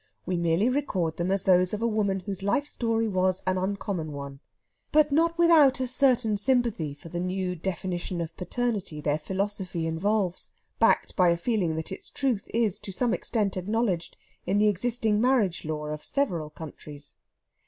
We 0.25 0.35
merely 0.35 0.67
record 0.67 1.17
them 1.17 1.29
as 1.29 1.43
those 1.43 1.75
of 1.75 1.81
a 1.83 1.87
woman 1.87 2.21
whose 2.21 2.41
life 2.41 2.65
story 2.65 3.07
was 3.07 3.43
an 3.45 3.59
uncommon 3.59 4.13
one; 4.13 4.39
but 4.91 5.11
not 5.11 5.37
without 5.37 5.79
a 5.79 5.85
certain 5.85 6.37
sympathy 6.37 6.95
for 6.95 7.09
the 7.09 7.19
new 7.19 7.55
definition 7.55 8.19
of 8.19 8.35
paternity 8.35 8.99
their 8.99 9.19
philosophy 9.19 9.85
involves, 9.85 10.49
backed 10.79 11.15
by 11.15 11.29
a 11.29 11.37
feeling 11.37 11.75
that 11.75 11.91
its 11.91 12.09
truth 12.09 12.47
is 12.51 12.79
to 12.79 12.91
some 12.91 13.13
extent 13.13 13.57
acknowledged 13.57 14.17
in 14.47 14.57
the 14.57 14.69
existing 14.69 15.21
marriage 15.21 15.65
law 15.65 15.85
of 15.85 16.01
several 16.03 16.49
countries. 16.49 17.17